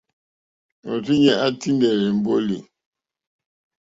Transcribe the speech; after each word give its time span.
Òrzìɲɛ́ 0.91 1.39
î 1.49 1.57
tíndɛ̀lɛ̀ 1.59 2.07
èmbólì. 2.11 2.57